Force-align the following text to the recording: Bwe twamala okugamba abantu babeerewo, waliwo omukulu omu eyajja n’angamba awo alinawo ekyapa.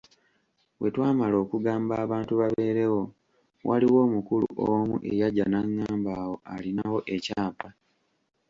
Bwe 0.79 0.89
twamala 0.93 1.35
okugamba 1.43 1.93
abantu 2.05 2.33
babeerewo, 2.41 3.01
waliwo 3.67 3.97
omukulu 4.07 4.47
omu 4.69 4.95
eyajja 5.11 5.45
n’angamba 5.49 6.11
awo 6.21 6.35
alinawo 6.53 6.99
ekyapa. 7.15 7.69